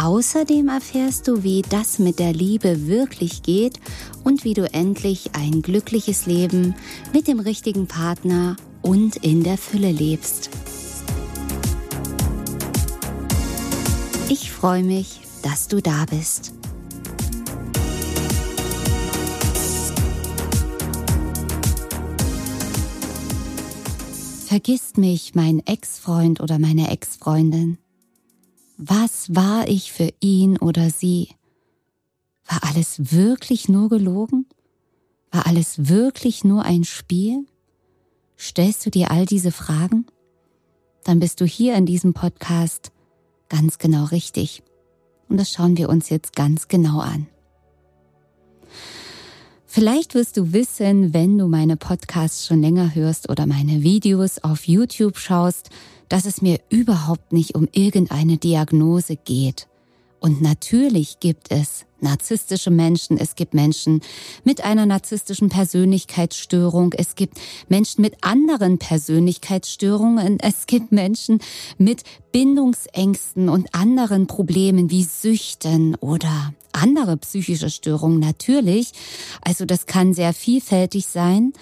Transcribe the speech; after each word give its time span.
Außerdem 0.00 0.68
erfährst 0.68 1.26
du, 1.26 1.42
wie 1.42 1.62
das 1.62 1.98
mit 1.98 2.20
der 2.20 2.32
Liebe 2.32 2.86
wirklich 2.86 3.42
geht 3.42 3.80
und 4.22 4.44
wie 4.44 4.54
du 4.54 4.72
endlich 4.72 5.30
ein 5.32 5.60
glückliches 5.60 6.24
Leben 6.26 6.76
mit 7.12 7.26
dem 7.26 7.40
richtigen 7.40 7.88
Partner 7.88 8.54
und 8.80 9.16
in 9.16 9.42
der 9.42 9.58
Fülle 9.58 9.90
lebst. 9.90 10.50
Ich 14.28 14.52
freue 14.52 14.84
mich, 14.84 15.18
dass 15.42 15.66
du 15.66 15.82
da 15.82 16.04
bist. 16.08 16.52
Vergisst 24.46 24.96
mich 24.96 25.34
mein 25.34 25.60
Ex-Freund 25.66 26.40
oder 26.40 26.60
meine 26.60 26.88
Ex-Freundin? 26.88 27.78
Was 28.80 29.34
war 29.34 29.66
ich 29.66 29.92
für 29.92 30.08
ihn 30.20 30.56
oder 30.56 30.90
sie? 30.90 31.30
War 32.46 32.62
alles 32.62 33.12
wirklich 33.12 33.68
nur 33.68 33.88
gelogen? 33.88 34.46
War 35.32 35.48
alles 35.48 35.88
wirklich 35.88 36.44
nur 36.44 36.62
ein 36.62 36.84
Spiel? 36.84 37.44
Stellst 38.38 38.86
du 38.86 38.90
dir 38.90 39.10
all 39.10 39.26
diese 39.26 39.50
Fragen? 39.50 40.06
Dann 41.02 41.18
bist 41.18 41.40
du 41.40 41.44
hier 41.44 41.74
in 41.74 41.86
diesem 41.86 42.14
Podcast 42.14 42.92
ganz 43.48 43.78
genau 43.78 44.04
richtig. 44.04 44.62
Und 45.28 45.38
das 45.38 45.50
schauen 45.50 45.76
wir 45.76 45.88
uns 45.88 46.08
jetzt 46.08 46.36
ganz 46.36 46.68
genau 46.68 47.00
an. 47.00 47.26
Vielleicht 49.66 50.14
wirst 50.14 50.36
du 50.36 50.52
wissen, 50.52 51.12
wenn 51.12 51.36
du 51.36 51.48
meine 51.48 51.76
Podcasts 51.76 52.46
schon 52.46 52.60
länger 52.60 52.94
hörst 52.94 53.28
oder 53.28 53.44
meine 53.46 53.82
Videos 53.82 54.38
auf 54.38 54.68
YouTube 54.68 55.18
schaust, 55.18 55.70
dass 56.08 56.24
es 56.24 56.42
mir 56.42 56.60
überhaupt 56.68 57.32
nicht 57.32 57.54
um 57.54 57.68
irgendeine 57.72 58.38
Diagnose 58.38 59.16
geht. 59.16 59.68
Und 60.20 60.42
natürlich 60.42 61.20
gibt 61.20 61.50
es 61.50 61.84
narzisstische 62.00 62.70
Menschen, 62.70 63.18
es 63.18 63.34
gibt 63.34 63.54
Menschen 63.54 64.00
mit 64.44 64.64
einer 64.64 64.86
narzisstischen 64.86 65.48
Persönlichkeitsstörung, 65.48 66.92
es 66.92 67.14
gibt 67.14 67.38
Menschen 67.68 68.02
mit 68.02 68.16
anderen 68.22 68.78
Persönlichkeitsstörungen, 68.78 70.38
es 70.40 70.66
gibt 70.66 70.92
Menschen 70.92 71.40
mit 71.76 72.02
Bindungsängsten 72.32 73.48
und 73.48 73.74
anderen 73.74 74.26
Problemen 74.26 74.90
wie 74.90 75.04
Süchten 75.04 75.94
oder 75.96 76.52
andere 76.72 77.16
psychische 77.16 77.70
Störungen 77.70 78.20
natürlich. 78.20 78.92
Also 79.42 79.64
das 79.64 79.86
kann 79.86 80.14
sehr 80.14 80.32
vielfältig 80.32 81.06
sein. 81.06 81.52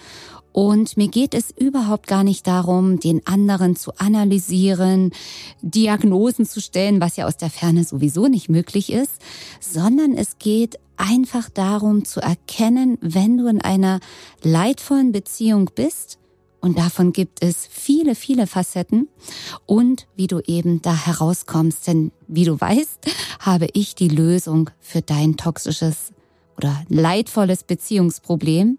Und 0.57 0.97
mir 0.97 1.09
geht 1.09 1.35
es 1.35 1.51
überhaupt 1.51 2.07
gar 2.07 2.25
nicht 2.25 2.47
darum, 2.47 2.99
den 2.99 3.27
anderen 3.27 3.77
zu 3.77 3.93
analysieren, 3.99 5.13
Diagnosen 5.61 6.47
zu 6.47 6.63
stellen, 6.63 6.99
was 6.99 7.17
ja 7.17 7.27
aus 7.27 7.37
der 7.37 7.51
Ferne 7.51 7.85
sowieso 7.85 8.27
nicht 8.27 8.49
möglich 8.49 8.91
ist, 8.91 9.21
sondern 9.61 10.15
es 10.15 10.39
geht 10.39 10.79
einfach 10.97 11.51
darum 11.51 12.07
zu 12.07 12.21
erkennen, 12.21 12.97
wenn 13.03 13.37
du 13.37 13.49
in 13.49 13.61
einer 13.61 14.01
leidvollen 14.43 15.13
Beziehung 15.13 15.71
bist, 15.75 16.19
und 16.61 16.79
davon 16.79 17.13
gibt 17.13 17.45
es 17.45 17.69
viele, 17.71 18.15
viele 18.15 18.47
Facetten 18.47 19.09
und 19.67 20.09
wie 20.17 20.27
du 20.27 20.41
eben 20.41 20.81
da 20.81 20.97
herauskommst. 20.97 21.87
Denn 21.87 22.11
wie 22.27 22.45
du 22.45 22.61
weißt, 22.61 22.99
habe 23.41 23.69
ich 23.75 23.95
die 23.95 24.09
Lösung 24.09 24.71
für 24.81 25.03
dein 25.03 25.37
toxisches 25.37 26.13
oder 26.57 26.83
leidvolles 26.89 27.65
Beziehungsproblem. 27.65 28.79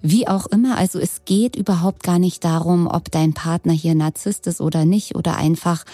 Wie 0.00 0.28
auch 0.28 0.46
immer, 0.46 0.76
also 0.76 0.98
es 0.98 1.24
geht 1.24 1.56
überhaupt 1.56 2.02
gar 2.02 2.18
nicht 2.18 2.44
darum, 2.44 2.86
ob 2.86 3.10
dein 3.10 3.32
Partner 3.34 3.72
hier 3.72 3.94
Narzisst 3.94 4.46
ist 4.46 4.60
oder 4.60 4.84
nicht 4.84 5.14
oder 5.14 5.36
einfach, 5.36 5.84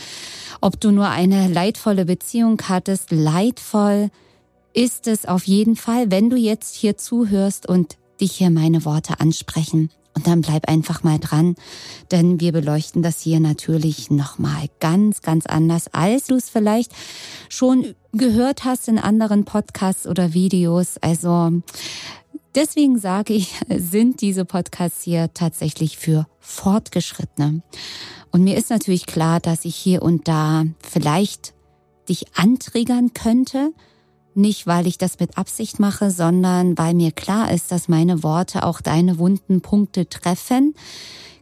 ob 0.61 0.81
du 0.81 0.91
nur 0.91 1.09
eine 1.09 1.49
leidvolle 1.49 2.05
Beziehung 2.05 2.61
hattest. 2.69 3.11
Leidvoll 3.11 4.11
ist 4.73 5.07
es 5.07 5.27
auf 5.27 5.45
jeden 5.45 5.77
Fall, 5.77 6.11
wenn 6.11 6.31
du 6.31 6.37
jetzt 6.37 6.75
hier 6.75 6.97
zuhörst 6.97 7.69
und 7.69 7.97
dich 8.21 8.33
hier 8.33 8.51
meine 8.51 8.85
Worte 8.85 9.21
ansprechen. 9.21 9.91
Und 10.15 10.27
dann 10.27 10.41
bleib 10.41 10.69
einfach 10.69 11.05
mal 11.05 11.21
dran, 11.21 11.55
denn 12.11 12.41
wir 12.41 12.51
beleuchten 12.51 13.03
das 13.03 13.21
hier 13.21 13.39
natürlich 13.39 14.11
nochmal 14.11 14.67
ganz, 14.81 15.23
ganz 15.23 15.47
anders, 15.47 15.95
als 15.95 16.27
du 16.27 16.35
es 16.35 16.51
vielleicht 16.51 16.91
schon 17.49 17.95
gehört 18.19 18.65
hast 18.65 18.89
in 18.89 18.99
anderen 18.99 19.45
Podcasts 19.45 20.07
oder 20.07 20.35
Videos. 20.35 20.99
Also 20.99 21.63
deswegen 22.55 22.99
sage 22.99 23.33
ich, 23.33 23.55
sind 23.77 24.21
diese 24.21 24.45
Podcasts 24.45 25.03
hier 25.03 25.33
tatsächlich 25.33 25.97
für 25.97 26.27
Fortgeschrittene. 26.41 27.63
Und 28.31 28.45
mir 28.45 28.57
ist 28.57 28.71
natürlich 28.71 29.07
klar, 29.07 29.41
dass 29.41 29.65
ich 29.65 29.75
hier 29.75 30.03
und 30.03 30.29
da 30.29 30.65
vielleicht 30.81 31.55
dich 32.09 32.27
antriggern 32.35 33.15
könnte, 33.15 33.73
nicht, 34.35 34.67
weil 34.67 34.87
ich 34.87 34.99
das 34.99 35.19
mit 35.19 35.37
Absicht 35.37 35.81
mache, 35.81 36.11
sondern 36.11 36.79
weil 36.79 36.95
mir 36.95 37.11
klar 37.11 37.51
ist, 37.51 37.73
dass 37.73 37.89
meine 37.89 38.23
Worte 38.23 38.65
auch 38.65 38.81
deine 38.81 39.19
wunden 39.19 39.63
Punkte 39.63 40.09
treffen 40.09 40.75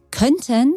könnten. 0.09 0.73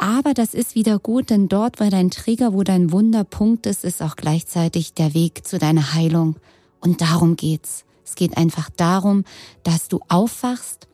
Aber 0.00 0.32
das 0.32 0.54
ist 0.54 0.74
wieder 0.74 0.98
gut, 0.98 1.28
denn 1.28 1.48
dort, 1.48 1.78
wo 1.78 1.90
dein 1.90 2.10
Trigger, 2.10 2.54
wo 2.54 2.62
dein 2.62 2.90
Wunderpunkt 2.90 3.66
ist, 3.66 3.84
ist 3.84 4.00
auch 4.00 4.16
gleichzeitig 4.16 4.94
der 4.94 5.12
Weg 5.12 5.46
zu 5.46 5.58
deiner 5.58 5.92
Heilung. 5.92 6.36
Und 6.80 7.02
darum 7.02 7.36
geht's. 7.36 7.84
Es 8.02 8.14
geht 8.14 8.38
einfach 8.38 8.70
darum, 8.70 9.24
dass 9.62 9.88
du 9.88 10.00
aufwachst. 10.08 10.88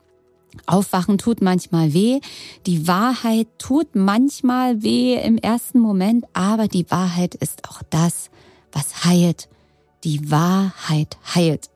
Aufwachen 0.65 1.17
tut 1.17 1.41
manchmal 1.41 1.93
weh. 1.93 2.19
Die 2.65 2.85
Wahrheit 2.85 3.47
tut 3.59 3.95
manchmal 3.95 4.83
weh 4.83 5.15
im 5.15 5.37
ersten 5.37 5.79
Moment, 5.79 6.25
aber 6.33 6.67
die 6.67 6.91
Wahrheit 6.91 7.33
ist 7.33 7.69
auch 7.69 7.83
das, 7.89 8.29
was 8.73 9.05
heilt 9.05 9.47
die 10.03 10.31
Wahrheit 10.31 11.17
heilt. 11.33 11.69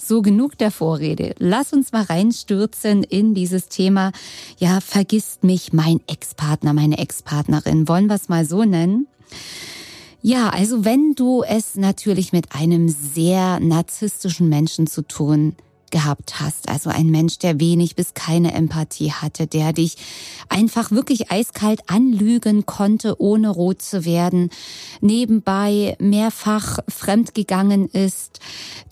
So 0.00 0.22
genug 0.22 0.56
der 0.56 0.70
Vorrede. 0.70 1.34
Lass 1.38 1.72
uns 1.72 1.92
mal 1.92 2.04
reinstürzen 2.04 3.02
in 3.02 3.34
dieses 3.34 3.68
Thema. 3.68 4.12
Ja, 4.58 4.80
vergisst 4.80 5.44
mich 5.44 5.72
mein 5.72 6.00
Ex-Partner, 6.06 6.72
meine 6.72 6.98
Ex-Partnerin. 6.98 7.88
Wollen 7.88 8.06
wir 8.06 8.14
es 8.14 8.28
mal 8.28 8.44
so 8.44 8.64
nennen? 8.64 9.08
Ja, 10.22 10.50
also 10.50 10.84
wenn 10.84 11.14
du 11.14 11.42
es 11.42 11.76
natürlich 11.76 12.32
mit 12.32 12.54
einem 12.54 12.88
sehr 12.88 13.60
narzisstischen 13.60 14.48
Menschen 14.48 14.86
zu 14.86 15.02
tun 15.02 15.56
gehabt 15.90 16.40
hast. 16.40 16.68
Also 16.68 16.90
ein 16.90 17.08
Mensch, 17.08 17.38
der 17.38 17.60
wenig 17.60 17.96
bis 17.96 18.14
keine 18.14 18.52
Empathie 18.54 19.12
hatte, 19.12 19.46
der 19.46 19.72
dich 19.72 19.96
einfach 20.48 20.90
wirklich 20.90 21.30
eiskalt 21.30 21.80
anlügen 21.88 22.66
konnte, 22.66 23.20
ohne 23.20 23.50
rot 23.50 23.82
zu 23.82 24.04
werden, 24.04 24.50
nebenbei 25.00 25.96
mehrfach 26.00 26.78
fremdgegangen 26.88 27.88
ist, 27.88 28.40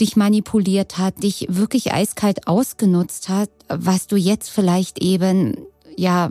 dich 0.00 0.16
manipuliert 0.16 0.98
hat, 0.98 1.22
dich 1.22 1.46
wirklich 1.48 1.92
eiskalt 1.92 2.46
ausgenutzt 2.46 3.28
hat, 3.28 3.50
was 3.68 4.06
du 4.06 4.16
jetzt 4.16 4.50
vielleicht 4.50 4.98
eben, 5.00 5.56
ja, 5.96 6.30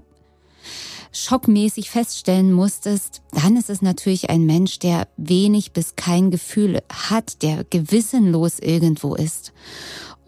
schockmäßig 1.16 1.90
feststellen 1.90 2.52
musstest, 2.52 3.22
dann 3.32 3.56
ist 3.56 3.70
es 3.70 3.82
natürlich 3.82 4.30
ein 4.30 4.46
Mensch, 4.46 4.80
der 4.80 5.08
wenig 5.18 5.72
bis 5.72 5.96
kein 5.96 6.30
Gefühl 6.30 6.82
hat, 6.92 7.42
der 7.42 7.64
gewissenlos 7.64 8.60
irgendwo 8.60 9.16
ist. 9.16 9.54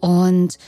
Und 0.00 0.58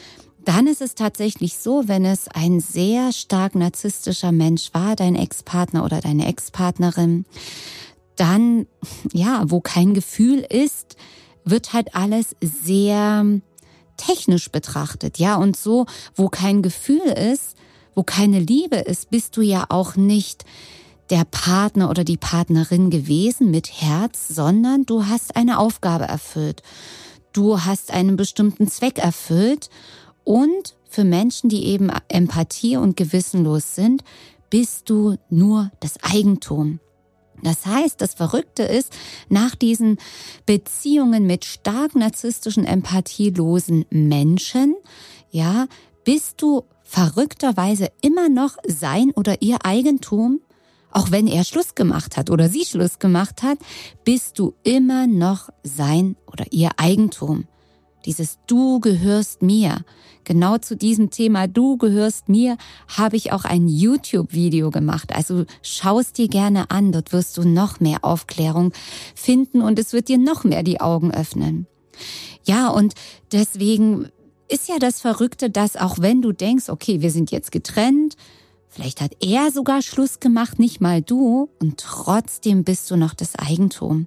dann 0.45 0.67
ist 0.67 0.81
es 0.81 0.95
tatsächlich 0.95 1.57
so, 1.57 1.87
wenn 1.87 2.05
es 2.05 2.29
ein 2.29 2.61
sehr 2.61 3.13
stark 3.13 3.55
narzisstischer 3.55 4.33
Mensch 4.33 4.71
war, 4.73 4.97
dein 4.97 5.15
Ex-Partner 5.15 5.85
oder 5.85 6.01
deine 6.01 6.27
Ex-Partnerin, 6.27 7.27
dann, 8.17 8.67
ja, 9.13 9.45
wo 9.47 9.61
kein 9.61 9.95
Gefühl 9.95 10.41
ist, 10.41 10.97
wird 11.45 11.73
halt 11.73 11.95
alles 11.95 12.37
sehr 12.41 13.25
technisch 13.97 14.51
betrachtet, 14.51 15.19
ja, 15.19 15.37
und 15.37 15.57
so, 15.57 15.87
wo 16.15 16.29
kein 16.29 16.63
Gefühl 16.63 17.07
ist, 17.07 17.57
wo 17.95 18.03
keine 18.03 18.41
Liebe 18.41 18.77
ist, 18.77 19.11
bist 19.11 19.37
du 19.37 19.43
ja 19.43 19.67
auch 19.69 19.97
nicht 19.97 20.45
der 21.11 21.25
Partner 21.25 21.91
oder 21.91 22.05
die 22.05 22.17
Partnerin 22.17 22.89
gewesen 22.89 23.51
mit 23.51 23.81
Herz, 23.81 24.29
sondern 24.29 24.87
du 24.87 25.07
hast 25.07 25.37
eine 25.37 25.59
Aufgabe 25.59 26.05
erfüllt 26.05 26.63
du 27.33 27.61
hast 27.61 27.93
einen 27.93 28.17
bestimmten 28.17 28.69
Zweck 28.69 28.99
erfüllt 28.99 29.71
und 30.25 30.77
für 30.89 31.05
Menschen, 31.05 31.49
die 31.49 31.67
eben 31.67 31.91
Empathie 32.09 32.77
und 32.77 32.97
gewissenlos 32.97 33.75
sind, 33.75 34.03
bist 34.51 34.91
du 34.91 35.17
nur 35.29 35.71
das 35.81 36.03
Eigentum. 36.03 36.81
Das 37.43 37.65
heißt, 37.65 38.01
das 38.01 38.15
Verrückte 38.15 38.65
ist, 38.65 38.93
nach 39.29 39.55
diesen 39.55 39.99
Beziehungen 40.45 41.27
mit 41.27 41.45
stark 41.45 41.95
narzisstischen, 41.95 42.65
empathielosen 42.65 43.87
Menschen, 43.91 44.75
ja, 45.31 45.67
bist 46.05 46.43
du 46.43 46.65
verrückterweise 46.83 47.91
immer 48.03 48.29
noch 48.29 48.57
sein 48.67 49.13
oder 49.15 49.41
ihr 49.43 49.65
Eigentum, 49.65 50.41
auch 50.91 51.11
wenn 51.11 51.27
er 51.27 51.45
Schluss 51.45 51.75
gemacht 51.75 52.17
hat 52.17 52.31
oder 52.31 52.49
sie 52.49 52.65
Schluss 52.65 52.99
gemacht 52.99 53.43
hat, 53.43 53.59
bist 54.05 54.39
du 54.39 54.55
immer 54.63 55.07
noch 55.07 55.51
sein 55.63 56.17
oder 56.27 56.45
ihr 56.51 56.71
Eigentum. 56.77 57.47
Dieses 58.07 58.39
Du 58.47 58.81
gehörst 58.81 59.43
mir. 59.43 59.85
Genau 60.25 60.59
zu 60.59 60.77
diesem 60.77 61.11
Thema 61.11 61.49
Du 61.49 61.77
gehörst 61.77 62.29
mir 62.29 62.57
habe 62.89 63.17
ich 63.17 63.33
auch 63.33 63.45
ein 63.45 63.69
YouTube-Video 63.69 64.71
gemacht. 64.71 65.15
Also 65.15 65.45
schau 65.63 65.99
es 66.01 66.13
dir 66.13 66.29
gerne 66.29 66.71
an. 66.71 66.93
Dort 66.93 67.13
wirst 67.13 67.37
du 67.37 67.43
noch 67.43 67.81
mehr 67.81 68.05
Aufklärung 68.05 68.73
finden 69.15 69.61
und 69.61 69.79
es 69.79 69.93
wird 69.93 70.09
dir 70.09 70.19
noch 70.19 70.45
mehr 70.45 70.63
die 70.63 70.81
Augen 70.81 71.13
öffnen. 71.13 71.67
Ja, 72.45 72.69
und 72.69 72.95
deswegen 73.33 74.09
ist 74.49 74.69
ja 74.69 74.79
das 74.79 75.01
Verrückte, 75.01 75.51
dass 75.51 75.77
auch 75.77 75.99
wenn 75.99 76.23
du 76.23 76.33
denkst, 76.33 76.69
okay, 76.69 77.03
wir 77.03 77.11
sind 77.11 77.31
jetzt 77.31 77.53
getrennt, 77.53 78.17
Vielleicht 78.71 79.01
hat 79.01 79.17
er 79.21 79.51
sogar 79.51 79.83
Schluss 79.83 80.21
gemacht, 80.21 80.61
nicht 80.61 80.81
mal 80.81 81.03
du, 81.03 81.51
und 81.59 81.79
trotzdem 81.79 82.63
bist 82.63 82.89
du 82.91 82.97
noch 82.97 83.15
das 83.15 83.35
Eigentum. 83.35 84.07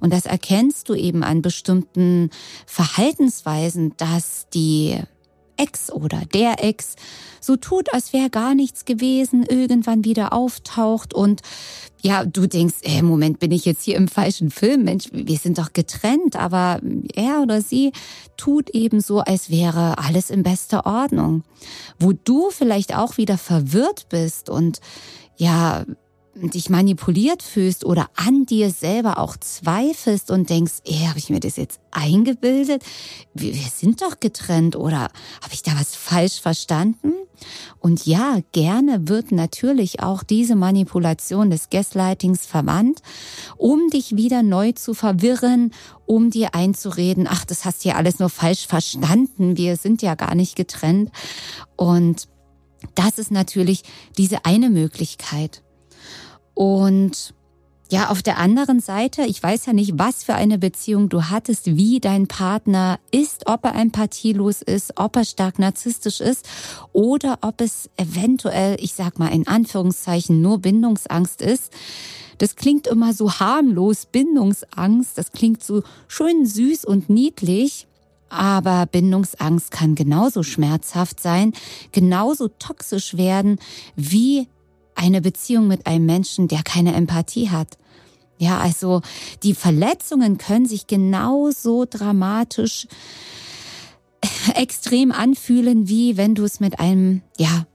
Und 0.00 0.12
das 0.12 0.26
erkennst 0.26 0.88
du 0.88 0.94
eben 0.94 1.22
an 1.22 1.42
bestimmten 1.42 2.30
Verhaltensweisen, 2.66 3.94
dass 3.96 4.48
die 4.52 4.98
Ex 5.60 5.92
oder 5.92 6.22
der 6.32 6.64
Ex 6.64 6.96
so 7.40 7.56
tut, 7.56 7.92
als 7.92 8.12
wäre 8.12 8.30
gar 8.30 8.54
nichts 8.54 8.84
gewesen, 8.84 9.44
irgendwann 9.44 10.04
wieder 10.04 10.32
auftaucht 10.32 11.14
und 11.14 11.42
ja, 12.02 12.24
du 12.24 12.46
denkst, 12.46 12.76
ey, 12.82 13.02
Moment, 13.02 13.40
bin 13.40 13.52
ich 13.52 13.66
jetzt 13.66 13.82
hier 13.82 13.96
im 13.96 14.08
falschen 14.08 14.50
Film? 14.50 14.84
Mensch, 14.84 15.08
wir 15.12 15.36
sind 15.36 15.58
doch 15.58 15.72
getrennt, 15.72 16.34
aber 16.36 16.80
er 17.14 17.42
oder 17.42 17.60
sie 17.60 17.92
tut 18.38 18.70
eben 18.70 19.00
so, 19.00 19.20
als 19.20 19.50
wäre 19.50 19.98
alles 19.98 20.30
in 20.30 20.42
bester 20.42 20.86
Ordnung. 20.86 21.42
Wo 21.98 22.12
du 22.12 22.50
vielleicht 22.50 22.96
auch 22.96 23.18
wieder 23.18 23.36
verwirrt 23.36 24.08
bist 24.08 24.48
und 24.48 24.80
ja, 25.36 25.84
dich 26.48 26.70
manipuliert 26.70 27.42
fühlst 27.42 27.84
oder 27.84 28.08
an 28.16 28.46
dir 28.46 28.70
selber 28.70 29.18
auch 29.18 29.36
zweifelst 29.36 30.30
und 30.30 30.48
denkst, 30.48 30.80
ey, 30.84 31.06
habe 31.06 31.18
ich 31.18 31.30
mir 31.30 31.40
das 31.40 31.56
jetzt 31.56 31.80
eingebildet? 31.90 32.82
Wir, 33.34 33.54
wir 33.54 33.68
sind 33.74 34.00
doch 34.00 34.20
getrennt 34.20 34.76
oder 34.76 35.00
habe 35.42 35.52
ich 35.52 35.62
da 35.62 35.72
was 35.78 35.94
falsch 35.94 36.40
verstanden? 36.40 37.12
Und 37.78 38.06
ja, 38.06 38.38
gerne 38.52 39.08
wird 39.08 39.32
natürlich 39.32 40.02
auch 40.02 40.22
diese 40.22 40.56
Manipulation 40.56 41.50
des 41.50 41.70
Gaslightings 41.70 42.46
verwandt, 42.46 43.00
um 43.56 43.88
dich 43.90 44.16
wieder 44.16 44.42
neu 44.42 44.72
zu 44.72 44.94
verwirren, 44.94 45.72
um 46.06 46.30
dir 46.30 46.54
einzureden, 46.54 47.26
ach, 47.28 47.44
das 47.44 47.64
hast 47.64 47.84
du 47.84 47.90
ja 47.90 47.94
alles 47.96 48.18
nur 48.18 48.30
falsch 48.30 48.66
verstanden, 48.66 49.56
wir 49.56 49.76
sind 49.76 50.02
ja 50.02 50.14
gar 50.14 50.34
nicht 50.34 50.56
getrennt. 50.56 51.10
Und 51.76 52.28
das 52.94 53.18
ist 53.18 53.30
natürlich 53.30 53.82
diese 54.16 54.44
eine 54.44 54.70
Möglichkeit. 54.70 55.62
Und 56.60 57.32
ja, 57.90 58.10
auf 58.10 58.22
der 58.22 58.36
anderen 58.36 58.80
Seite, 58.80 59.22
ich 59.22 59.42
weiß 59.42 59.64
ja 59.64 59.72
nicht, 59.72 59.92
was 59.96 60.24
für 60.24 60.34
eine 60.34 60.58
Beziehung 60.58 61.08
du 61.08 61.30
hattest, 61.30 61.74
wie 61.78 62.00
dein 62.00 62.26
Partner 62.26 63.00
ist, 63.10 63.46
ob 63.46 63.64
er 63.64 63.76
empathielos 63.76 64.60
ist, 64.60 64.92
ob 64.98 65.16
er 65.16 65.24
stark 65.24 65.58
narzisstisch 65.58 66.20
ist 66.20 66.46
oder 66.92 67.38
ob 67.40 67.62
es 67.62 67.88
eventuell, 67.96 68.76
ich 68.78 68.92
sag 68.92 69.18
mal 69.18 69.28
in 69.28 69.46
Anführungszeichen, 69.46 70.42
nur 70.42 70.58
Bindungsangst 70.58 71.40
ist. 71.40 71.72
Das 72.36 72.56
klingt 72.56 72.86
immer 72.86 73.14
so 73.14 73.32
harmlos, 73.32 74.04
Bindungsangst, 74.04 75.16
das 75.16 75.32
klingt 75.32 75.64
so 75.64 75.82
schön 76.08 76.44
süß 76.44 76.84
und 76.84 77.08
niedlich. 77.08 77.86
Aber 78.28 78.84
Bindungsangst 78.84 79.70
kann 79.70 79.94
genauso 79.94 80.42
schmerzhaft 80.42 81.20
sein, 81.20 81.54
genauso 81.90 82.48
toxisch 82.48 83.16
werden 83.16 83.58
wie 83.96 84.46
eine 85.00 85.20
Beziehung 85.20 85.66
mit 85.66 85.86
einem 85.86 86.06
Menschen, 86.06 86.46
der 86.46 86.62
keine 86.62 86.94
Empathie 86.94 87.50
hat. 87.50 87.78
Ja, 88.38 88.58
also 88.58 89.02
die 89.42 89.54
Verletzungen 89.54 90.38
können 90.38 90.66
sich 90.66 90.86
genauso 90.86 91.86
dramatisch 91.88 92.86
extrem 94.54 95.12
anfühlen, 95.12 95.88
wie 95.88 96.16
wenn 96.16 96.34
du 96.34 96.44
es 96.44 96.60
mit 96.60 96.80
einem, 96.80 97.22
ja, 97.38 97.66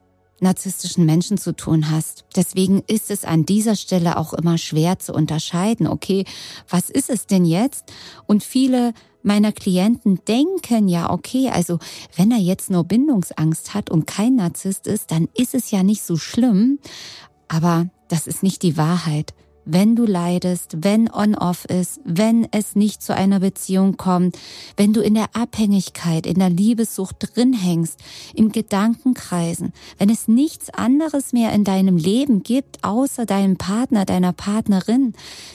narzisstischen 0.42 1.06
Menschen 1.06 1.38
zu 1.38 1.56
tun 1.56 1.90
hast. 1.90 2.26
Deswegen 2.36 2.84
ist 2.88 3.10
es 3.10 3.24
an 3.24 3.46
dieser 3.46 3.76
Stelle 3.76 4.18
auch 4.18 4.34
immer 4.34 4.58
schwer 4.58 5.00
zu 5.00 5.14
unterscheiden, 5.14 5.88
okay, 5.88 6.26
was 6.70 6.90
ist 6.90 7.10
es 7.10 7.26
denn 7.26 7.46
jetzt? 7.46 7.86
Und 8.28 8.44
viele 8.44 8.94
meiner 9.26 9.52
Klienten 9.52 10.20
denken 10.28 10.88
ja, 10.88 11.10
okay, 11.10 11.50
also 11.50 11.80
wenn 12.16 12.32
er 12.32 12.38
jetzt 12.38 12.70
nur 12.70 12.84
Bindungsangst 12.84 13.74
hat 13.74 13.90
und 13.90 14.08
kein 14.08 14.36
Narzisst 14.36 14.88
ist, 14.88 15.12
dann 15.12 15.28
ist 15.34 15.56
es 15.56 15.72
ja 15.72 15.84
nicht 15.84 16.04
so 16.04 16.18
schlimm. 16.18 16.80
Aber 17.48 17.90
das 18.08 18.28
ist 18.28 18.44
nicht 18.44 18.62
die 18.62 18.78
Wahrheit 18.78 19.34
wenn 19.66 19.96
du 19.96 20.06
leidest, 20.06 20.78
wenn 20.84 21.12
on-off 21.12 21.66
ist, 21.66 22.00
wenn 22.04 22.48
es 22.52 22.76
nicht 22.76 23.02
zu 23.02 23.16
einer 23.16 23.40
Beziehung 23.40 23.98
kommt, 23.98 24.38
wenn 24.78 24.94
du 24.94 25.02
in 25.02 25.16
der 25.16 25.36
Abhängigkeit, 25.36 26.26
in 26.26 26.40
der 26.40 26.50
Liebessucht 26.50 27.16
drin 27.20 27.54
hängst, 27.54 28.00
im 28.34 28.52
Gedankenkreisen, 28.52 29.74
wenn 29.98 30.10
es 30.10 30.28
nichts 30.28 30.70
anderes 30.70 31.34
mehr 31.34 31.52
in 31.54 31.64
deinem 31.64 31.98
Leben 31.98 32.44
gibt, 32.44 32.84
außer 32.84 33.26
deinem 33.26 33.58
Partner, 33.58 34.06
deiner 34.06 34.34
Partnerin, 34.34 35.14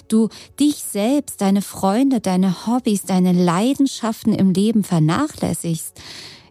du 0.08 0.28
dich 0.58 0.76
selbst, 0.76 1.40
deine 1.40 1.62
Freunde, 1.62 2.20
deine 2.20 2.66
Hobbys, 2.66 3.02
deine 3.02 3.32
Leidenschaften 3.32 4.34
im 4.34 4.52
Leben 4.52 4.84
vernachlässigst, 4.84 6.00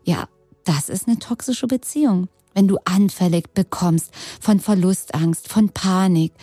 ja, 0.03 0.27
das 0.63 0.89
ist 0.89 1.07
eine 1.07 1.19
toxische 1.19 1.67
Beziehung. 1.67 2.29
Wenn 2.53 2.67
du 2.67 2.77
anfällig 2.83 3.53
bekommst 3.53 4.11
von 4.41 4.59
Verlustangst, 4.59 5.47
von 5.47 5.69
Panik, 5.69 6.33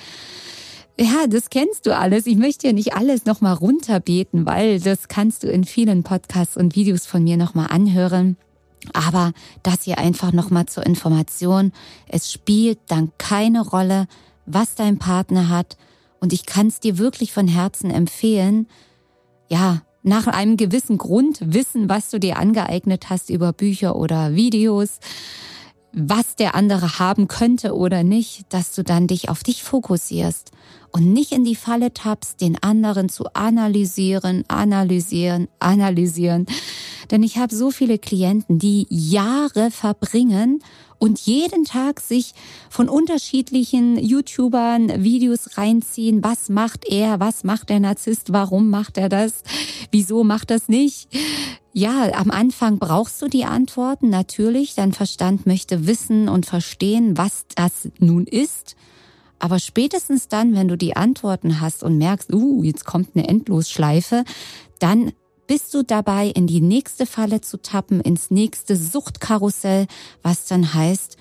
ja, 0.98 1.26
das 1.26 1.50
kennst 1.50 1.86
du 1.86 1.94
alles. 1.94 2.26
Ich 2.26 2.36
möchte 2.36 2.68
ja 2.68 2.72
nicht 2.72 2.94
alles 2.94 3.26
nochmal 3.26 3.54
runterbeten, 3.54 4.46
weil 4.46 4.80
das 4.80 5.08
kannst 5.08 5.42
du 5.42 5.48
in 5.48 5.64
vielen 5.64 6.02
Podcasts 6.02 6.56
und 6.56 6.74
Videos 6.74 7.04
von 7.04 7.22
mir 7.22 7.36
nochmal 7.36 7.68
anhören. 7.70 8.36
Aber 8.94 9.32
das 9.62 9.82
hier 9.82 9.98
einfach 9.98 10.32
nochmal 10.32 10.66
zur 10.66 10.86
Information. 10.86 11.72
Es 12.08 12.32
spielt 12.32 12.78
dann 12.86 13.12
keine 13.18 13.66
Rolle, 13.66 14.06
was 14.46 14.74
dein 14.74 14.98
Partner 14.98 15.50
hat. 15.50 15.76
Und 16.20 16.32
ich 16.32 16.46
kann 16.46 16.68
es 16.68 16.80
dir 16.80 16.96
wirklich 16.96 17.32
von 17.32 17.46
Herzen 17.46 17.90
empfehlen. 17.90 18.66
Ja, 19.50 19.82
nach 20.02 20.28
einem 20.28 20.56
gewissen 20.56 20.96
Grund 20.96 21.40
wissen, 21.42 21.90
was 21.90 22.10
du 22.10 22.18
dir 22.18 22.38
angeeignet 22.38 23.10
hast 23.10 23.28
über 23.28 23.52
Bücher 23.52 23.96
oder 23.96 24.34
Videos 24.34 24.98
was 25.98 26.36
der 26.36 26.54
andere 26.54 26.98
haben 26.98 27.26
könnte 27.26 27.74
oder 27.74 28.04
nicht, 28.04 28.44
dass 28.50 28.74
du 28.74 28.84
dann 28.84 29.06
dich 29.06 29.30
auf 29.30 29.42
dich 29.42 29.62
fokussierst 29.62 30.52
und 30.92 31.12
nicht 31.12 31.32
in 31.32 31.44
die 31.44 31.56
Falle 31.56 31.92
tappst, 31.92 32.40
den 32.40 32.62
anderen 32.62 33.08
zu 33.08 33.24
analysieren, 33.34 34.44
analysieren, 34.48 35.48
analysieren. 35.58 36.46
Denn 37.10 37.22
ich 37.22 37.38
habe 37.38 37.54
so 37.54 37.70
viele 37.70 37.98
Klienten, 37.98 38.58
die 38.58 38.86
Jahre 38.90 39.70
verbringen 39.70 40.60
und 40.98 41.20
jeden 41.20 41.64
Tag 41.64 42.00
sich 42.00 42.32
von 42.70 42.88
unterschiedlichen 42.88 43.98
YouTubern 43.98 45.04
Videos 45.04 45.56
reinziehen. 45.58 46.24
Was 46.24 46.48
macht 46.48 46.86
er? 46.88 47.20
Was 47.20 47.44
macht 47.44 47.68
der 47.68 47.80
Narzisst? 47.80 48.32
Warum 48.32 48.70
macht 48.70 48.98
er 48.98 49.08
das? 49.08 49.42
Wieso 49.90 50.24
macht 50.24 50.50
das 50.50 50.68
nicht? 50.68 51.08
Ja, 51.72 52.10
am 52.14 52.30
Anfang 52.30 52.78
brauchst 52.78 53.20
du 53.20 53.28
die 53.28 53.44
Antworten, 53.44 54.08
natürlich. 54.08 54.74
Dein 54.74 54.92
Verstand 54.92 55.44
möchte 55.44 55.86
wissen 55.86 56.28
und 56.28 56.46
verstehen, 56.46 57.18
was 57.18 57.44
das 57.54 57.90
nun 57.98 58.26
ist. 58.26 58.76
Aber 59.38 59.58
spätestens 59.58 60.28
dann, 60.28 60.54
wenn 60.54 60.68
du 60.68 60.76
die 60.76 60.96
Antworten 60.96 61.60
hast 61.60 61.82
und 61.82 61.98
merkst, 61.98 62.32
uh, 62.32 62.62
jetzt 62.62 62.84
kommt 62.84 63.10
eine 63.14 63.28
Endlosschleife, 63.28 64.24
dann 64.78 65.12
bist 65.46 65.72
du 65.74 65.82
dabei, 65.82 66.28
in 66.28 66.46
die 66.46 66.60
nächste 66.60 67.06
Falle 67.06 67.40
zu 67.40 67.60
tappen, 67.60 68.00
ins 68.00 68.30
nächste 68.30 68.76
Suchtkarussell, 68.76 69.86
was 70.22 70.46
dann 70.46 70.74
heißt, 70.74 71.16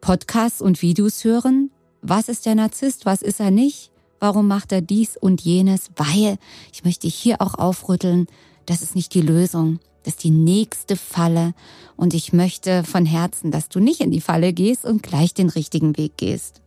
Podcasts 0.00 0.60
und 0.60 0.80
Videos 0.82 1.24
hören. 1.24 1.70
Was 2.02 2.28
ist 2.28 2.46
der 2.46 2.54
Narzisst? 2.54 3.04
Was 3.04 3.22
ist 3.22 3.40
er 3.40 3.50
nicht? 3.50 3.90
Warum 4.20 4.46
macht 4.46 4.72
er 4.72 4.80
dies 4.80 5.16
und 5.16 5.40
jenes? 5.40 5.90
Weil, 5.96 6.38
ich 6.72 6.84
möchte 6.84 7.08
hier 7.08 7.40
auch 7.40 7.54
aufrütteln, 7.54 8.26
das 8.66 8.82
ist 8.82 8.94
nicht 8.94 9.14
die 9.14 9.22
Lösung. 9.22 9.80
Das 10.04 10.14
ist 10.14 10.24
die 10.24 10.30
nächste 10.30 10.96
Falle. 10.96 11.54
Und 11.96 12.14
ich 12.14 12.32
möchte 12.32 12.84
von 12.84 13.04
Herzen, 13.04 13.50
dass 13.50 13.68
du 13.68 13.80
nicht 13.80 14.00
in 14.00 14.10
die 14.10 14.20
Falle 14.20 14.52
gehst 14.52 14.84
und 14.84 15.02
gleich 15.02 15.34
den 15.34 15.48
richtigen 15.48 15.96
Weg 15.96 16.16
gehst. 16.16 16.62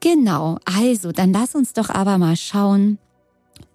Genau, 0.00 0.58
also 0.64 1.12
dann 1.12 1.32
lass 1.32 1.54
uns 1.54 1.72
doch 1.72 1.90
aber 1.90 2.18
mal 2.18 2.36
schauen 2.36 2.98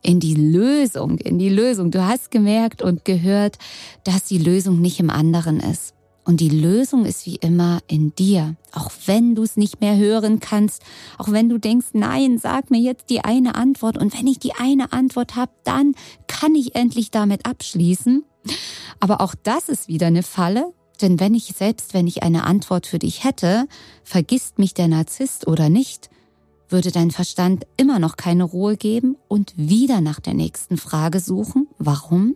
in 0.02 0.20
die 0.20 0.36
Lösung, 0.36 1.18
in 1.18 1.40
die 1.40 1.50
Lösung. 1.50 1.92
Du 1.92 2.06
hast 2.06 2.32
gemerkt 2.32 2.82
und 2.82 3.06
gehört, 3.06 3.58
dass 4.04 4.24
die 4.24 4.38
Lösung 4.38 4.82
nicht 4.82 5.00
im 5.00 5.10
anderen 5.10 5.60
ist. 5.60 5.94
Und 6.24 6.40
die 6.40 6.50
Lösung 6.50 7.06
ist 7.06 7.26
wie 7.26 7.38
immer 7.38 7.80
in 7.88 8.14
dir. 8.16 8.56
Auch 8.74 8.92
wenn 9.06 9.34
du 9.34 9.44
es 9.44 9.58
nicht 9.58 9.82
mehr 9.82 9.98
hören 9.98 10.40
kannst, 10.40 10.84
auch 11.18 11.32
wenn 11.32 11.50
du 11.50 11.58
denkst, 11.58 11.88
nein, 11.94 12.38
sag 12.38 12.70
mir 12.70 12.80
jetzt 12.80 13.10
die 13.10 13.24
eine 13.24 13.56
Antwort. 13.56 13.98
Und 13.98 14.18
wenn 14.18 14.28
ich 14.28 14.38
die 14.38 14.54
eine 14.54 14.94
Antwort 14.94 15.36
habe, 15.36 15.52
dann 15.64 15.96
kann 16.28 16.54
ich 16.54 16.76
endlich 16.76 17.10
damit 17.10 17.46
abschließen. 17.46 18.24
Aber 19.00 19.22
auch 19.22 19.34
das 19.44 19.68
ist 19.68 19.88
wieder 19.88 20.08
eine 20.08 20.24
Falle. 20.24 20.74
Denn 21.02 21.20
wenn 21.20 21.34
ich 21.34 21.54
selbst, 21.58 21.94
wenn 21.94 22.08
ich 22.08 22.24
eine 22.24 22.44
Antwort 22.44 22.88
für 22.88 23.00
dich 23.00 23.24
hätte, 23.24 23.68
vergisst 24.04 24.60
mich 24.60 24.74
der 24.74 24.88
Narzisst 24.88 25.48
oder 25.48 25.70
nicht, 25.70 26.10
würde 26.70 26.92
dein 26.92 27.12
Verstand 27.12 27.66
immer 27.78 28.00
noch 28.00 28.16
keine 28.16 28.44
Ruhe 28.44 28.78
geben 28.78 29.18
und 29.28 29.54
wieder 29.58 30.00
nach 30.00 30.20
der 30.20 30.34
nächsten 30.34 30.78
Frage 30.78 31.20
suchen. 31.20 31.68
Warum? 31.78 32.36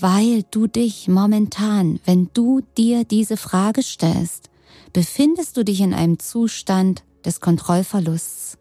weil 0.00 0.44
du 0.50 0.66
dich 0.66 1.08
momentan, 1.08 2.00
wenn 2.04 2.30
du 2.32 2.62
dir 2.76 3.04
diese 3.04 3.36
Frage 3.36 3.82
stellst, 3.82 4.50
befindest 4.92 5.56
du 5.56 5.64
dich 5.64 5.80
in 5.80 5.94
einem 5.94 6.18
Zustand 6.18 7.04
des 7.24 7.40
Kontrollverlusts, 7.40 8.56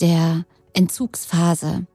der 0.00 0.44
Entzugsphase, 0.72 1.86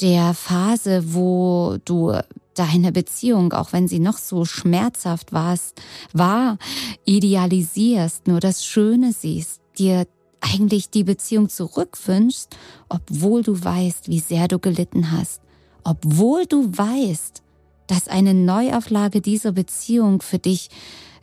der 0.00 0.34
Phase, 0.34 1.14
wo 1.14 1.78
du 1.84 2.12
deine 2.54 2.92
Beziehung, 2.92 3.52
auch 3.52 3.72
wenn 3.72 3.88
sie 3.88 3.98
noch 3.98 4.18
so 4.18 4.44
schmerzhaft 4.44 5.32
warst, 5.32 5.80
war, 6.12 6.58
idealisierst, 7.04 8.26
nur 8.26 8.40
das 8.40 8.64
Schöne 8.64 9.12
siehst, 9.12 9.60
dir 9.78 10.06
eigentlich 10.40 10.90
die 10.90 11.04
Beziehung 11.04 11.48
zurückwünschst, 11.48 12.56
obwohl 12.88 13.42
du 13.42 13.62
weißt, 13.62 14.08
wie 14.08 14.20
sehr 14.20 14.48
du 14.48 14.58
gelitten 14.58 15.10
hast, 15.10 15.40
obwohl 15.84 16.46
du 16.46 16.70
weißt, 16.76 17.42
dass 17.86 18.08
eine 18.08 18.34
Neuauflage 18.34 19.20
dieser 19.20 19.52
Beziehung 19.52 20.22
für 20.22 20.38
dich 20.38 20.70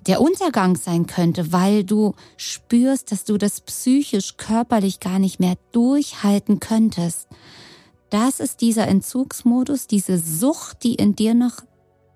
der 0.08 0.22
Untergang 0.22 0.76
sein 0.76 1.06
könnte, 1.06 1.52
weil 1.52 1.84
du 1.84 2.16
spürst, 2.38 3.12
dass 3.12 3.24
du 3.24 3.38
das 3.38 3.62
psychisch, 3.62 4.38
körperlich 4.38 5.00
gar 5.00 5.20
nicht 5.20 5.40
mehr 5.40 5.56
durchhalten 5.72 6.60
könntest. 6.60 7.28
Das 8.12 8.42
ist 8.42 8.60
dieser 8.60 8.90
Entzugsmodus, 8.90 9.88
diese 9.88 10.20
Sucht, 10.20 10.84
die 10.84 10.96
in 10.96 11.16
dir 11.16 11.34
noch 11.34 11.62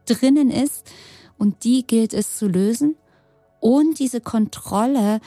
drinnen 0.05 0.51
ist 0.51 0.91
und 1.37 1.63
die 1.63 1.87
gilt 1.87 2.13
es 2.13 2.37
zu 2.37 2.47
lösen. 2.47 2.95
Und 3.61 3.97
diese 3.97 4.19
Kontrolle, 4.19 5.21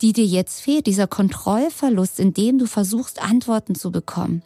die 0.00 0.14
dir 0.14 0.24
jetzt 0.24 0.62
fehlt, 0.62 0.86
dieser 0.86 1.06
Kontrollverlust, 1.06 2.18
in 2.18 2.32
dem 2.32 2.58
du 2.58 2.66
versuchst, 2.66 3.22
Antworten 3.22 3.74
zu 3.74 3.92
bekommen. 3.92 4.42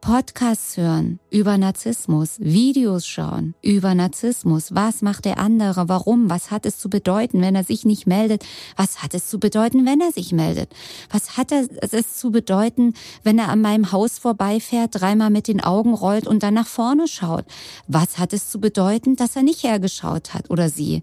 Podcasts 0.00 0.76
hören 0.76 1.18
über 1.30 1.58
Narzissmus, 1.58 2.38
Videos 2.38 3.06
schauen 3.06 3.54
über 3.62 3.94
Narzissmus. 3.94 4.74
Was 4.74 5.02
macht 5.02 5.24
der 5.24 5.38
andere? 5.38 5.88
Warum? 5.88 6.30
Was 6.30 6.50
hat 6.50 6.66
es 6.66 6.78
zu 6.78 6.88
bedeuten, 6.88 7.40
wenn 7.40 7.54
er 7.54 7.64
sich 7.64 7.84
nicht 7.84 8.06
meldet? 8.06 8.44
Was 8.76 9.02
hat 9.02 9.12
es 9.14 9.28
zu 9.28 9.38
bedeuten, 9.38 9.84
wenn 9.84 10.00
er 10.00 10.12
sich 10.12 10.32
meldet? 10.32 10.72
Was 11.10 11.36
hat 11.36 11.52
es 11.52 12.16
zu 12.16 12.30
bedeuten, 12.30 12.94
wenn 13.24 13.38
er 13.38 13.48
an 13.48 13.60
meinem 13.60 13.92
Haus 13.92 14.18
vorbeifährt, 14.18 14.90
dreimal 14.92 15.30
mit 15.30 15.48
den 15.48 15.62
Augen 15.62 15.92
rollt 15.92 16.26
und 16.26 16.42
dann 16.42 16.54
nach 16.54 16.68
vorne 16.68 17.08
schaut? 17.08 17.44
Was 17.86 18.18
hat 18.18 18.32
es 18.32 18.48
zu 18.48 18.60
bedeuten, 18.60 19.16
dass 19.16 19.36
er 19.36 19.42
nicht 19.42 19.62
hergeschaut 19.62 20.32
hat 20.32 20.48
oder 20.48 20.70
sie? 20.70 21.02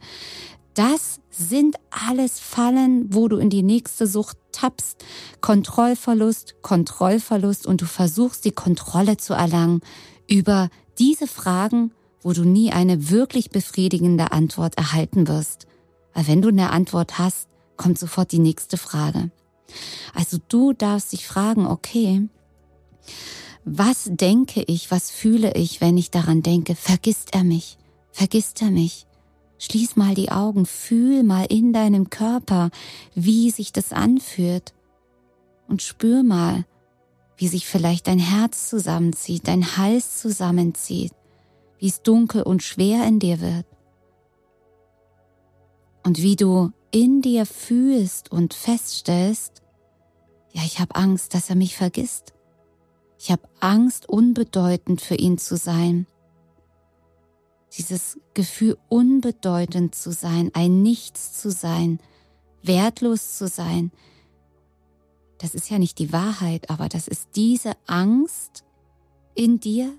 Das 0.76 1.22
sind 1.30 1.78
alles 1.90 2.38
Fallen, 2.40 3.14
wo 3.14 3.30
du 3.30 3.38
in 3.38 3.50
die 3.50 3.64
nächste 3.64 4.08
Sucht 4.08 4.38
tappst. 4.52 5.04
Kontrollverlust, 5.40 6.56
Kontrollverlust 6.62 7.66
und 7.66 7.82
du 7.82 7.86
versuchst 7.86 8.44
die 8.44 8.52
Kontrolle 8.52 9.16
zu 9.16 9.34
erlangen 9.34 9.80
über 10.28 10.70
diese 11.00 11.28
Fragen, 11.28 11.92
wo 12.22 12.34
du 12.34 12.44
nie 12.44 12.74
eine 12.74 13.10
wirklich 13.10 13.52
befriedigende 13.52 14.34
Antwort 14.34 14.78
erhalten 14.78 15.30
wirst. 15.30 15.66
Weil 16.14 16.28
wenn 16.28 16.42
du 16.42 16.50
eine 16.50 16.72
Antwort 16.72 17.20
hast, 17.20 17.48
kommt 17.78 17.98
sofort 17.98 18.34
die 18.34 18.40
nächste 18.40 18.78
Frage. 18.78 19.32
Also 20.14 20.40
du 20.50 20.74
darfst 20.74 21.14
dich 21.14 21.26
fragen, 21.26 21.68
okay, 21.68 22.28
was 23.64 24.10
denke 24.12 24.62
ich, 24.68 24.92
was 24.92 25.10
fühle 25.10 25.54
ich, 25.54 25.80
wenn 25.80 25.98
ich 25.98 26.12
daran 26.12 26.42
denke, 26.42 26.76
vergisst 26.76 27.34
er 27.34 27.46
mich, 27.46 27.78
vergisst 28.12 28.62
er 28.62 28.72
mich? 28.72 29.08
Schließ 29.58 29.96
mal 29.96 30.16
die 30.16 30.32
Augen, 30.32 30.66
fühl 30.66 31.24
mal 31.24 31.46
in 31.46 31.72
deinem 31.72 32.10
Körper, 32.10 32.72
wie 33.14 33.52
sich 33.52 33.72
das 33.72 33.94
anfühlt. 33.94 34.74
Und 35.68 35.82
spür 35.82 36.24
mal, 36.24 36.66
wie 37.38 37.48
sich 37.48 37.66
vielleicht 37.66 38.08
dein 38.08 38.20
Herz 38.20 38.70
zusammenzieht, 38.70 39.48
dein 39.48 39.78
Hals 39.78 40.20
zusammenzieht, 40.20 41.14
wie 41.80 41.88
es 41.88 42.02
dunkel 42.02 42.44
und 42.44 42.64
schwer 42.64 43.06
in 43.08 43.20
dir 43.20 43.42
wird. 43.42 43.66
Und 46.04 46.22
wie 46.22 46.36
du 46.36 46.72
in 46.92 47.22
dir 47.22 47.46
fühlst 47.46 48.32
und 48.32 48.54
feststellst, 48.54 49.64
ja, 50.54 50.62
ich 50.64 50.80
habe 50.80 50.96
Angst, 50.96 51.34
dass 51.34 51.50
er 51.50 51.56
mich 51.56 51.76
vergisst. 51.76 52.34
Ich 53.18 53.32
habe 53.32 53.44
Angst, 53.60 54.08
unbedeutend 54.08 55.02
für 55.02 55.16
ihn 55.16 55.38
zu 55.38 55.58
sein 55.58 56.06
dieses 57.78 58.20
Gefühl, 58.34 58.78
unbedeutend 58.90 59.96
zu 59.96 60.12
sein, 60.12 60.52
ein 60.54 60.82
Nichts 60.82 61.42
zu 61.42 61.52
sein, 61.52 62.00
wertlos 62.62 63.38
zu 63.38 63.48
sein, 63.48 63.92
das 65.38 65.54
ist 65.54 65.70
ja 65.70 65.80
nicht 65.80 66.00
die 66.00 66.14
Wahrheit, 66.14 66.70
aber 66.70 66.88
das 66.90 67.08
ist 67.08 67.30
diese 67.36 67.74
Angst 67.88 68.64
in 69.34 69.60
dir, 69.60 69.94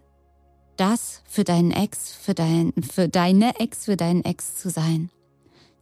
das 0.77 1.23
für 1.27 1.45
deinen 1.45 1.71
Ex, 1.71 2.13
für, 2.13 2.35
dein, 2.35 2.73
für 2.83 3.09
deine 3.09 3.59
Ex, 3.61 3.85
für 3.85 3.97
deinen 3.97 4.25
Ex 4.25 4.57
zu 4.57 4.71
sein. 4.71 5.11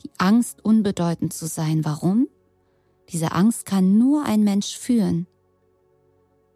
Die 0.03 0.11
Angst, 0.19 0.65
unbedeutend 0.65 1.33
zu 1.33 1.47
sein. 1.47 1.85
Warum? 1.85 2.29
Diese 3.11 3.33
Angst 3.33 3.67
kann 3.67 3.99
nur 3.99 4.25
ein 4.25 4.45
Mensch 4.45 4.77
fühlen, 4.77 5.27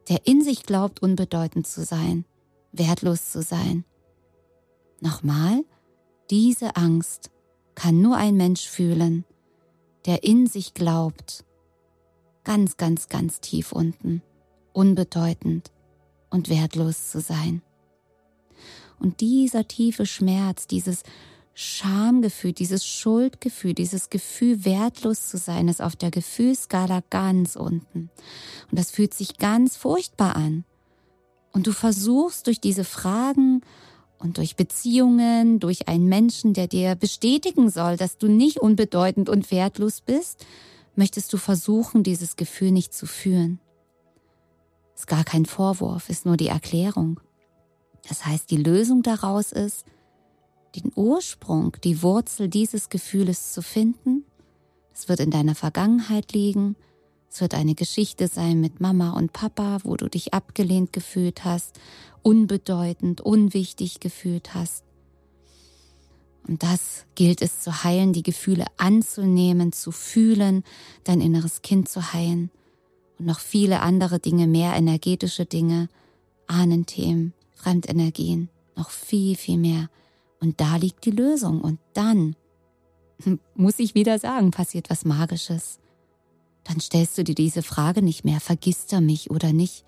der 0.09 0.27
in 0.27 0.43
sich 0.43 0.65
glaubt, 0.65 1.01
unbedeutend 1.01 1.67
zu 1.67 1.85
sein, 1.85 2.25
wertlos 2.73 3.31
zu 3.31 3.43
sein. 3.43 3.85
Nochmal, 5.01 5.65
diese 6.31 6.77
Angst 6.77 7.31
kann 7.75 8.03
nur 8.03 8.17
ein 8.17 8.37
Mensch 8.37 8.67
fühlen, 8.67 9.25
der 10.07 10.25
in 10.25 10.47
sich 10.47 10.75
glaubt, 10.75 11.45
ganz, 12.45 12.77
ganz, 12.77 13.09
ganz 13.09 13.41
tief 13.41 13.73
unten, 13.73 14.23
unbedeutend 14.73 15.71
und 16.31 16.49
wertlos 16.49 17.11
zu 17.11 17.21
sein. 17.21 17.63
Und 18.99 19.21
dieser 19.21 19.69
tiefe 19.69 20.07
Schmerz, 20.07 20.67
dieses 20.67 21.03
Schamgefühl, 21.55 22.53
dieses 22.53 22.87
Schuldgefühl, 22.87 23.75
dieses 23.75 24.11
Gefühl, 24.11 24.65
wertlos 24.65 25.29
zu 25.29 25.39
sein, 25.39 25.69
ist 25.69 25.83
auf 25.83 25.97
der 25.97 26.11
Gefühlsskala 26.11 27.03
ganz 27.11 27.57
unten. 27.57 28.11
Und 28.71 28.79
das 28.79 28.91
fühlt 28.91 29.15
sich 29.15 29.39
ganz 29.39 29.77
furchtbar 29.77 30.37
an. 30.37 30.65
Und 31.53 31.67
du 31.67 31.73
versuchst 31.73 32.47
durch 32.47 32.61
diese 32.61 32.85
Fragen 32.85 33.63
und 34.19 34.39
durch 34.39 34.57
Beziehungen, 34.57 35.61
durch 35.61 35.89
einen 35.89 36.07
Menschen, 36.07 36.53
der 36.53 36.67
dir 36.67 36.95
bestätigen 36.95 37.71
soll, 37.71 37.97
dass 37.97 38.19
du 38.19 38.29
nicht 38.29 38.59
unbedeutend 38.59 39.29
und 39.29 39.51
wertlos 39.51 40.01
bist, 40.01 40.45
möchtest 40.97 41.33
du 41.33 41.37
versuchen, 41.37 42.03
dieses 42.03 42.37
Gefühl 42.37 42.73
nicht 42.73 42.93
zu 42.93 43.07
fühlen. 43.07 43.61
Ist 44.95 45.07
gar 45.07 45.25
kein 45.25 45.47
Vorwurf, 45.47 46.09
ist 46.09 46.27
nur 46.27 46.37
die 46.37 46.49
Erklärung. 46.49 47.21
Das 48.09 48.27
heißt, 48.27 48.51
die 48.51 48.57
Lösung 48.57 49.03
daraus 49.03 49.53
ist, 49.53 49.85
den 50.75 50.91
Ursprung, 50.95 51.77
die 51.85 52.03
Wurzel 52.03 52.49
dieses 52.49 52.89
Gefühles 52.89 53.53
zu 53.53 53.63
finden. 53.63 54.25
Es 54.93 55.09
wird 55.09 55.21
in 55.21 55.31
deiner 55.31 55.55
Vergangenheit 55.55 56.33
liegen. 56.33 56.75
Es 57.31 57.41
wird 57.41 57.55
eine 57.55 57.75
Geschichte 57.75 58.27
sein 58.27 58.61
mit 58.61 58.81
Mama 58.81 59.11
und 59.11 59.33
Papa, 59.33 59.79
wo 59.85 59.97
du 59.97 60.09
dich 60.09 60.35
abgelehnt 60.35 60.93
gefühlt 60.93 61.45
hast 61.45 61.79
unbedeutend, 62.23 63.21
unwichtig 63.21 64.01
gefühlt 64.01 64.55
hast. 64.55 64.85
Und 66.47 66.63
das 66.63 67.07
gilt 67.15 67.43
es 67.43 67.61
zu 67.61 67.85
heilen, 67.85 68.13
die 68.13 68.23
Gefühle 68.23 68.67
anzunehmen, 68.77 69.73
zu 69.73 69.93
fühlen, 69.93 70.65
dein 71.05 71.21
inneres 71.21 71.63
Kind 71.63 71.89
zu 71.89 72.13
heilen 72.13 72.51
und 73.19 73.27
noch 73.27 73.41
viele 73.41 73.81
andere 73.81 74.19
Dinge 74.19 74.47
mehr, 74.47 74.75
energetische 74.75 75.45
Dinge, 75.45 75.89
Ahnenthemen, 76.47 77.35
Fremdenergien, 77.55 78.49
noch 78.77 78.91
viel, 78.91 79.37
viel 79.37 79.59
mehr. 79.59 79.91
Und 80.41 80.61
da 80.61 80.77
liegt 80.77 81.05
die 81.05 81.11
Lösung. 81.11 81.61
Und 81.61 81.79
dann, 81.93 82.37
muss 83.55 83.79
ich 83.79 83.95
wieder 83.95 84.19
sagen, 84.19 84.51
passiert 84.51 84.89
was 84.89 85.05
Magisches. 85.05 85.79
Dann 86.69 86.81
stellst 86.81 87.17
du 87.17 87.25
dir 87.25 87.35
diese 87.35 87.63
Frage 87.63 88.03
nicht 88.03 88.25
mehr, 88.25 88.41
vergisst 88.41 88.93
er 88.93 89.01
mich 89.01 89.31
oder 89.31 89.53
nicht, 89.55 89.85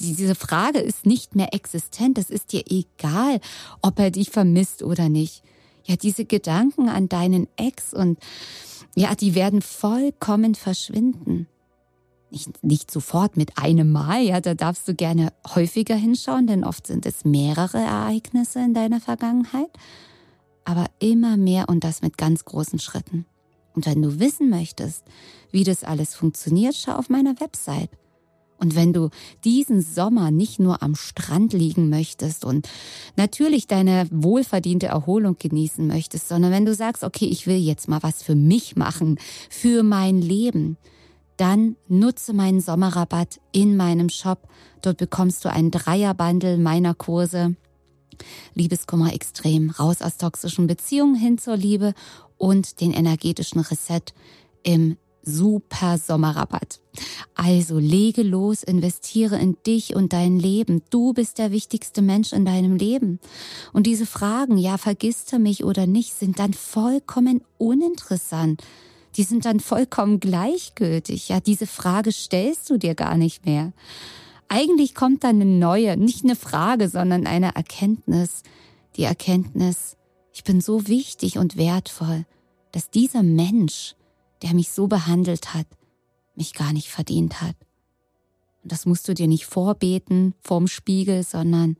diese 0.00 0.34
Frage 0.34 0.78
ist 0.78 1.04
nicht 1.04 1.36
mehr 1.36 1.52
existent. 1.52 2.16
Es 2.16 2.30
ist 2.30 2.52
dir 2.52 2.64
egal, 2.70 3.40
ob 3.82 3.98
er 3.98 4.10
dich 4.10 4.30
vermisst 4.30 4.82
oder 4.82 5.10
nicht. 5.10 5.42
Ja, 5.84 5.96
diese 5.96 6.24
Gedanken 6.24 6.88
an 6.88 7.10
deinen 7.10 7.46
Ex 7.56 7.92
und 7.92 8.18
ja, 8.94 9.14
die 9.14 9.34
werden 9.34 9.60
vollkommen 9.60 10.54
verschwinden. 10.54 11.46
Nicht, 12.30 12.64
nicht 12.64 12.90
sofort 12.90 13.36
mit 13.36 13.58
einem 13.58 13.92
Mal, 13.92 14.22
ja, 14.22 14.40
da 14.40 14.54
darfst 14.54 14.88
du 14.88 14.94
gerne 14.94 15.30
häufiger 15.54 15.94
hinschauen, 15.94 16.46
denn 16.46 16.64
oft 16.64 16.86
sind 16.86 17.04
es 17.04 17.26
mehrere 17.26 17.78
Ereignisse 17.78 18.60
in 18.60 18.72
deiner 18.72 19.00
Vergangenheit. 19.00 19.70
aber 20.66 20.86
immer 20.98 21.36
mehr 21.36 21.68
und 21.68 21.84
das 21.84 22.02
mit 22.02 22.18
ganz 22.18 22.44
großen 22.44 22.80
Schritten. 22.80 23.24
Und 23.76 23.86
wenn 23.86 24.02
du 24.02 24.18
wissen 24.18 24.50
möchtest, 24.50 25.04
wie 25.52 25.62
das 25.62 25.84
alles 25.84 26.14
funktioniert, 26.14 26.74
schau 26.74 26.92
auf 26.92 27.08
meiner 27.08 27.38
Website. 27.40 27.90
Und 28.58 28.74
wenn 28.74 28.94
du 28.94 29.10
diesen 29.44 29.82
Sommer 29.82 30.30
nicht 30.30 30.58
nur 30.58 30.82
am 30.82 30.94
Strand 30.94 31.52
liegen 31.52 31.90
möchtest 31.90 32.44
und 32.44 32.68
natürlich 33.16 33.66
deine 33.66 34.08
wohlverdiente 34.10 34.86
Erholung 34.86 35.36
genießen 35.38 35.86
möchtest, 35.86 36.28
sondern 36.28 36.52
wenn 36.52 36.64
du 36.64 36.74
sagst, 36.74 37.04
okay, 37.04 37.26
ich 37.26 37.46
will 37.46 37.58
jetzt 37.58 37.86
mal 37.86 38.02
was 38.02 38.22
für 38.22 38.34
mich 38.34 38.74
machen, 38.76 39.18
für 39.50 39.82
mein 39.82 40.22
Leben, 40.22 40.78
dann 41.36 41.76
nutze 41.86 42.32
meinen 42.32 42.62
Sommerrabatt 42.62 43.40
in 43.52 43.76
meinem 43.76 44.08
Shop. 44.08 44.48
Dort 44.80 44.96
bekommst 44.96 45.44
du 45.44 45.50
ein 45.50 45.70
Dreierbundle 45.70 46.56
meiner 46.56 46.94
Kurse. 46.94 47.56
Liebeskummer 48.54 49.12
extrem, 49.12 49.68
raus 49.68 50.00
aus 50.00 50.16
toxischen 50.16 50.66
Beziehungen 50.66 51.14
hin 51.14 51.36
zur 51.36 51.58
Liebe 51.58 51.92
und 52.38 52.80
den 52.80 52.92
energetischen 52.92 53.60
Reset 53.60 54.02
im 54.62 54.96
super 55.26 55.98
Sommerrabatt. 55.98 56.80
Also 57.34 57.78
lege 57.78 58.22
los, 58.22 58.62
investiere 58.62 59.38
in 59.38 59.56
dich 59.66 59.94
und 59.94 60.12
dein 60.12 60.38
Leben. 60.38 60.82
Du 60.88 61.12
bist 61.12 61.38
der 61.38 61.50
wichtigste 61.50 62.00
Mensch 62.00 62.32
in 62.32 62.44
deinem 62.44 62.76
Leben. 62.76 63.18
Und 63.72 63.86
diese 63.86 64.06
Fragen, 64.06 64.56
ja, 64.56 64.78
vergisst 64.78 65.32
er 65.32 65.40
mich 65.40 65.64
oder 65.64 65.86
nicht, 65.86 66.14
sind 66.14 66.38
dann 66.38 66.54
vollkommen 66.54 67.42
uninteressant. 67.58 68.62
Die 69.16 69.24
sind 69.24 69.44
dann 69.44 69.60
vollkommen 69.60 70.20
gleichgültig. 70.20 71.28
Ja, 71.28 71.40
diese 71.40 71.66
Frage 71.66 72.12
stellst 72.12 72.70
du 72.70 72.78
dir 72.78 72.94
gar 72.94 73.16
nicht 73.16 73.44
mehr. 73.44 73.72
Eigentlich 74.48 74.94
kommt 74.94 75.24
dann 75.24 75.40
eine 75.40 75.50
neue, 75.50 75.96
nicht 75.96 76.22
eine 76.24 76.36
Frage, 76.36 76.88
sondern 76.88 77.26
eine 77.26 77.56
Erkenntnis. 77.56 78.42
Die 78.96 79.02
Erkenntnis, 79.02 79.96
ich 80.36 80.44
bin 80.44 80.60
so 80.60 80.86
wichtig 80.86 81.38
und 81.38 81.56
wertvoll, 81.56 82.26
dass 82.70 82.90
dieser 82.90 83.22
Mensch, 83.22 83.96
der 84.42 84.52
mich 84.52 84.70
so 84.70 84.86
behandelt 84.86 85.54
hat, 85.54 85.66
mich 86.34 86.52
gar 86.52 86.74
nicht 86.74 86.88
verdient 86.88 87.40
hat. 87.40 87.56
Und 88.62 88.70
das 88.70 88.84
musst 88.84 89.08
du 89.08 89.14
dir 89.14 89.28
nicht 89.28 89.46
vorbeten 89.46 90.34
vorm 90.42 90.68
Spiegel, 90.68 91.22
sondern 91.22 91.78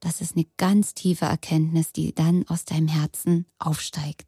das 0.00 0.20
ist 0.20 0.34
eine 0.34 0.46
ganz 0.56 0.94
tiefe 0.94 1.26
Erkenntnis, 1.26 1.92
die 1.92 2.12
dann 2.12 2.44
aus 2.48 2.64
deinem 2.64 2.88
Herzen 2.88 3.46
aufsteigt. 3.60 4.26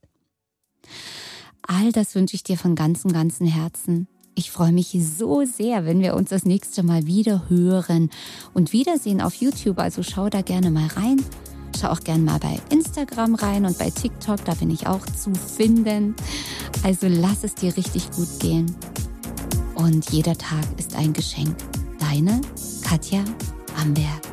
All 1.62 1.90
das 1.90 2.14
wünsche 2.14 2.36
ich 2.36 2.44
dir 2.44 2.56
von 2.56 2.76
ganzem, 2.76 3.10
ganzem 3.12 3.48
Herzen. 3.48 4.06
Ich 4.36 4.52
freue 4.52 4.70
mich 4.70 4.96
so 5.00 5.44
sehr, 5.44 5.84
wenn 5.84 6.00
wir 6.00 6.14
uns 6.14 6.30
das 6.30 6.44
nächste 6.44 6.84
Mal 6.84 7.06
wieder 7.06 7.48
hören 7.48 8.10
und 8.52 8.72
wiedersehen 8.72 9.20
auf 9.20 9.34
YouTube. 9.34 9.80
Also 9.80 10.04
schau 10.04 10.28
da 10.28 10.42
gerne 10.42 10.70
mal 10.70 10.86
rein. 10.86 11.20
Schau 11.78 11.88
auch 11.88 12.00
gerne 12.00 12.22
mal 12.22 12.38
bei 12.38 12.58
Instagram 12.70 13.34
rein 13.34 13.64
und 13.64 13.78
bei 13.78 13.90
TikTok, 13.90 14.44
da 14.44 14.54
bin 14.54 14.70
ich 14.70 14.86
auch 14.86 15.04
zu 15.06 15.32
finden. 15.34 16.14
Also 16.82 17.06
lass 17.08 17.44
es 17.44 17.54
dir 17.54 17.76
richtig 17.76 18.10
gut 18.12 18.28
gehen. 18.40 18.74
Und 19.74 20.10
jeder 20.10 20.36
Tag 20.36 20.64
ist 20.78 20.94
ein 20.94 21.12
Geschenk. 21.12 21.56
Deine 21.98 22.40
Katja 22.82 23.24
Amberg. 23.80 24.23